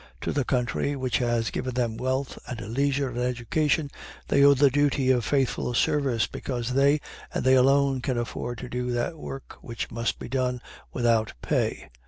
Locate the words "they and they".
6.73-7.53